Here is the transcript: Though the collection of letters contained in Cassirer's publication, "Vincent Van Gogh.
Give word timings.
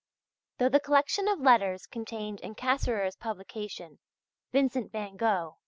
Though 0.57 0.69
the 0.69 0.79
collection 0.79 1.27
of 1.27 1.39
letters 1.41 1.85
contained 1.85 2.39
in 2.39 2.55
Cassirer's 2.55 3.15
publication, 3.17 3.99
"Vincent 4.51 4.91
Van 4.91 5.15
Gogh. 5.15 5.57